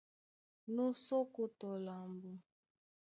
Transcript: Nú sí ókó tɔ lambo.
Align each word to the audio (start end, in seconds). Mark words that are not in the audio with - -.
Nú 0.73 0.85
sí 1.03 1.13
ókó 1.19 1.43
tɔ 1.59 1.69
lambo. 1.85 2.31